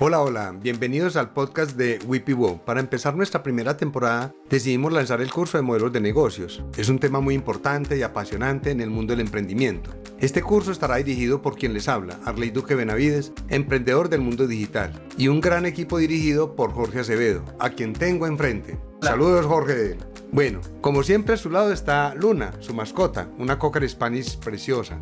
[0.00, 2.64] Hola, hola, bienvenidos al podcast de WIPIWO.
[2.64, 6.64] Para empezar nuestra primera temporada, decidimos lanzar el curso de modelos de negocios.
[6.76, 9.92] Es un tema muy importante y apasionante en el mundo del emprendimiento.
[10.18, 15.00] Este curso estará dirigido por quien les habla, Arley Duque Benavides, emprendedor del mundo digital,
[15.16, 18.76] y un gran equipo dirigido por Jorge Acevedo, a quien tengo enfrente.
[19.00, 19.96] Saludos, Jorge.
[20.32, 25.00] Bueno, como siempre a su lado está Luna, su mascota, una Cocker Spanish preciosa.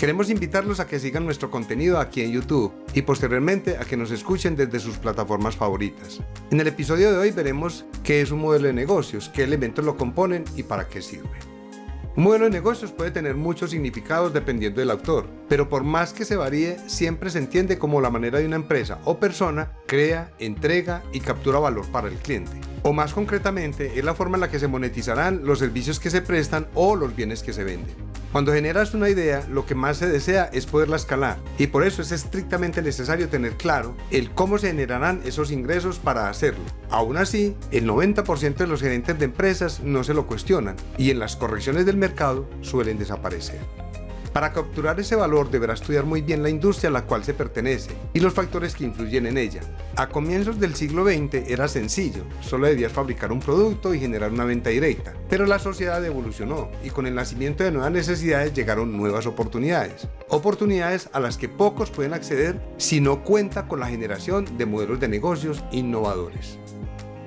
[0.00, 4.10] Queremos invitarlos a que sigan nuestro contenido aquí en YouTube y posteriormente a que nos
[4.10, 6.20] escuchen desde sus plataformas favoritas.
[6.50, 9.98] En el episodio de hoy veremos qué es un modelo de negocios, qué elementos lo
[9.98, 11.28] componen y para qué sirve.
[12.16, 16.24] Un modelo de negocios puede tener muchos significados dependiendo del autor, pero por más que
[16.24, 21.02] se varíe, siempre se entiende como la manera de una empresa o persona crea, entrega
[21.12, 22.58] y captura valor para el cliente.
[22.84, 26.22] O más concretamente, es la forma en la que se monetizarán los servicios que se
[26.22, 28.09] prestan o los bienes que se venden.
[28.32, 32.00] Cuando generas una idea, lo que más se desea es poderla escalar y por eso
[32.00, 36.64] es estrictamente necesario tener claro el cómo se generarán esos ingresos para hacerlo.
[36.90, 41.18] Aún así, el 90% de los gerentes de empresas no se lo cuestionan y en
[41.18, 43.79] las correcciones del mercado suelen desaparecer.
[44.32, 47.90] Para capturar ese valor deberá estudiar muy bien la industria a la cual se pertenece
[48.12, 49.60] y los factores que influyen en ella.
[49.96, 54.44] A comienzos del siglo XX era sencillo, solo debías fabricar un producto y generar una
[54.44, 59.26] venta directa, pero la sociedad evolucionó y con el nacimiento de nuevas necesidades llegaron nuevas
[59.26, 60.06] oportunidades.
[60.28, 65.00] Oportunidades a las que pocos pueden acceder si no cuenta con la generación de modelos
[65.00, 66.59] de negocios innovadores.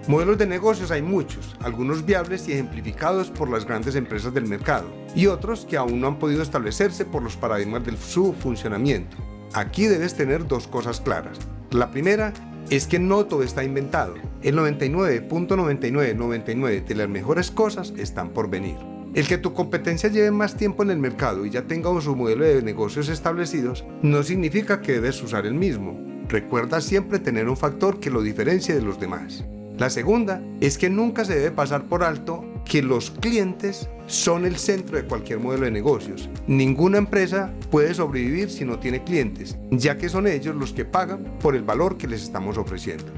[0.08, 4.88] Modelos de negocios hay muchos, algunos viables y ejemplificados por las grandes empresas del mercado,
[5.16, 9.16] y otros que aún no han podido establecerse por los paradigmas de su funcionamiento.
[9.54, 11.40] Aquí debes tener dos cosas claras.
[11.72, 12.34] La primera
[12.70, 14.16] es que no todo está inventado.
[14.42, 18.76] El 99.9999 de las mejores cosas están por venir.
[19.14, 22.44] El que tu competencia lleve más tiempo en el mercado y ya tenga su modelo
[22.44, 25.98] de negocios establecidos no significa que debes usar el mismo.
[26.28, 29.46] Recuerda siempre tener un factor que lo diferencie de los demás.
[29.84, 34.56] La segunda es que nunca se debe pasar por alto que los clientes son el
[34.56, 36.30] centro de cualquier modelo de negocios.
[36.48, 41.38] Ninguna empresa puede sobrevivir si no tiene clientes, ya que son ellos los que pagan
[41.42, 43.12] por el valor que les estamos ofreciendo.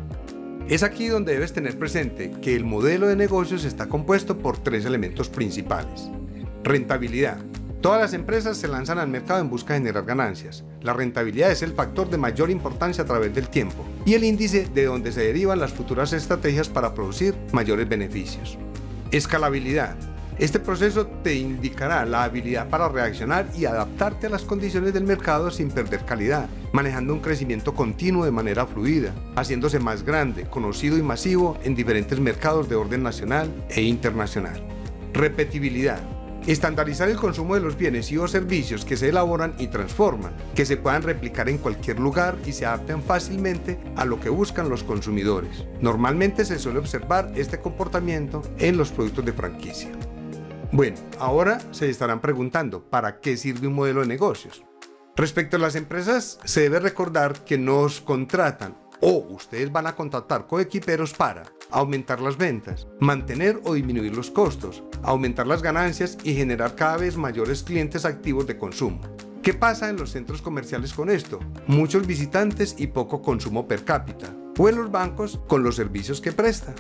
[0.68, 4.86] Es aquí donde debes tener presente que el modelo de negocios está compuesto por tres
[4.86, 6.10] elementos principales.
[6.64, 7.38] Rentabilidad,
[7.86, 10.64] Todas las empresas se lanzan al mercado en busca de generar ganancias.
[10.82, 14.68] La rentabilidad es el factor de mayor importancia a través del tiempo y el índice
[14.74, 18.58] de donde se derivan las futuras estrategias para producir mayores beneficios.
[19.12, 19.96] Escalabilidad.
[20.40, 25.52] Este proceso te indicará la habilidad para reaccionar y adaptarte a las condiciones del mercado
[25.52, 31.04] sin perder calidad, manejando un crecimiento continuo de manera fluida, haciéndose más grande, conocido y
[31.04, 34.60] masivo en diferentes mercados de orden nacional e internacional.
[35.14, 36.15] Repetibilidad
[36.48, 40.64] Estandarizar el consumo de los bienes y o servicios que se elaboran y transforman, que
[40.64, 44.84] se puedan replicar en cualquier lugar y se adapten fácilmente a lo que buscan los
[44.84, 45.66] consumidores.
[45.82, 49.90] Normalmente se suele observar este comportamiento en los productos de franquicia.
[50.72, 54.64] Bueno, ahora se estarán preguntando, ¿para qué sirve un modelo de negocios?
[55.16, 60.48] Respecto a las empresas, se debe recordar que nos contratan o ustedes van a contratar
[60.48, 66.76] coequiperos para aumentar las ventas, mantener o disminuir los costos, aumentar las ganancias y generar
[66.76, 69.02] cada vez mayores clientes activos de consumo.
[69.42, 71.40] ¿Qué pasa en los centros comerciales con esto?
[71.68, 74.34] Muchos visitantes y poco consumo per cápita.
[74.58, 76.74] O en los bancos con los servicios que prestan.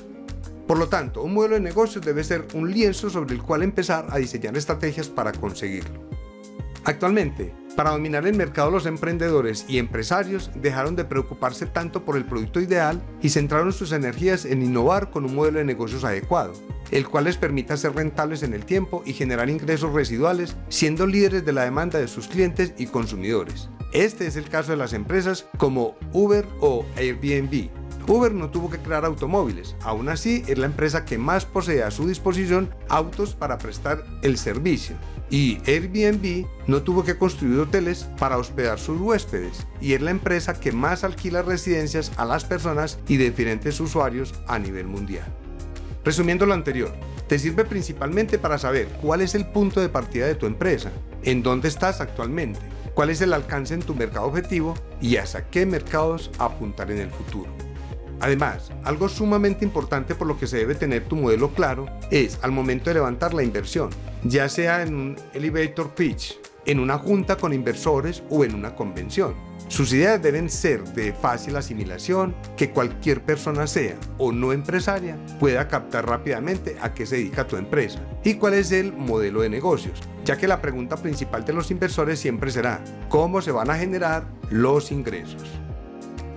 [0.65, 4.07] Por lo tanto, un modelo de negocios debe ser un lienzo sobre el cual empezar
[4.09, 6.09] a diseñar estrategias para conseguirlo.
[6.85, 12.25] Actualmente, para dominar el mercado los emprendedores y empresarios dejaron de preocuparse tanto por el
[12.25, 16.53] producto ideal y centraron sus energías en innovar con un modelo de negocios adecuado,
[16.91, 21.45] el cual les permita ser rentables en el tiempo y generar ingresos residuales, siendo líderes
[21.45, 23.69] de la demanda de sus clientes y consumidores.
[23.93, 27.69] Este es el caso de las empresas como Uber o Airbnb,
[28.07, 31.89] Uber no tuvo que crear automóviles, aún así es la empresa que más posee a
[31.89, 34.95] su disposición autos para prestar el servicio.
[35.29, 40.59] Y Airbnb no tuvo que construir hoteles para hospedar sus huéspedes, y es la empresa
[40.59, 45.25] que más alquila residencias a las personas y diferentes usuarios a nivel mundial.
[46.03, 46.93] Resumiendo lo anterior,
[47.27, 50.91] te sirve principalmente para saber cuál es el punto de partida de tu empresa,
[51.23, 52.59] en dónde estás actualmente,
[52.93, 57.09] cuál es el alcance en tu mercado objetivo y hacia qué mercados apuntar en el
[57.09, 57.64] futuro.
[58.19, 62.51] Además, algo sumamente importante por lo que se debe tener tu modelo claro es al
[62.51, 63.89] momento de levantar la inversión,
[64.23, 69.35] ya sea en un elevator pitch, en una junta con inversores o en una convención.
[69.67, 75.67] Sus ideas deben ser de fácil asimilación, que cualquier persona sea o no empresaria pueda
[75.67, 79.99] captar rápidamente a qué se dedica tu empresa y cuál es el modelo de negocios,
[80.23, 84.27] ya que la pregunta principal de los inversores siempre será, ¿cómo se van a generar
[84.51, 85.43] los ingresos?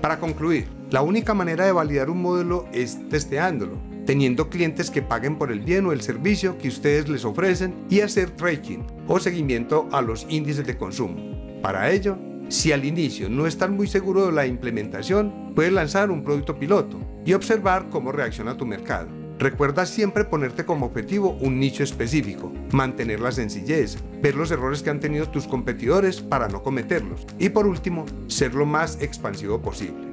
[0.00, 5.36] Para concluir, la única manera de validar un modelo es testeándolo, teniendo clientes que paguen
[5.36, 9.86] por el bien o el servicio que ustedes les ofrecen y hacer tracking o seguimiento
[9.92, 11.60] a los índices de consumo.
[11.60, 12.16] Para ello,
[12.48, 16.98] si al inicio no están muy seguros de la implementación, puedes lanzar un producto piloto
[17.26, 19.10] y observar cómo reacciona tu mercado.
[19.38, 24.88] Recuerda siempre ponerte como objetivo un nicho específico, mantener la sencillez, ver los errores que
[24.88, 30.07] han tenido tus competidores para no cometerlos y por último, ser lo más expansivo posible.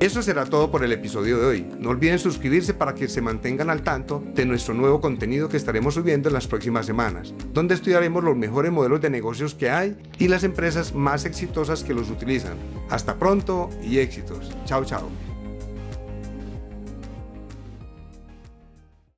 [0.00, 1.66] Eso será todo por el episodio de hoy.
[1.78, 5.92] No olviden suscribirse para que se mantengan al tanto de nuestro nuevo contenido que estaremos
[5.92, 10.28] subiendo en las próximas semanas, donde estudiaremos los mejores modelos de negocios que hay y
[10.28, 12.56] las empresas más exitosas que los utilizan.
[12.88, 14.50] Hasta pronto y éxitos.
[14.64, 15.29] Chao, chao.